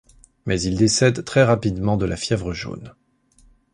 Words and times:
Mais 0.47 0.59
il 0.59 0.77
décède 0.77 1.23
très 1.25 1.43
rapidement 1.43 1.95
de 1.95 2.07
la 2.07 2.17
fièvre 2.17 2.53
jaune. 2.53 2.95